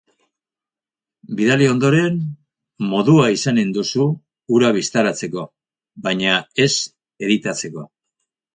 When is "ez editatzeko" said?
6.67-7.89